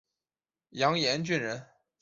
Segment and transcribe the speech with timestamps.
[0.71, 1.63] 杨延俊人。